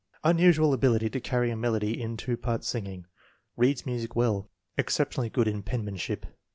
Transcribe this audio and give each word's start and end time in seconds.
Unusual 0.23 0.73
ability 0.73 1.11
to 1.11 1.19
carry 1.19 1.51
a 1.51 1.55
melody 1.55 2.01
in 2.01 2.17
two 2.17 2.35
part 2.35 2.63
singing. 2.63 3.05
Reads 3.55 3.85
music 3.85 4.15
well. 4.15 4.49
Exception 4.75 5.21
ally 5.21 5.29
good 5.29 5.47
in 5.47 5.61
penmanship. 5.61 6.25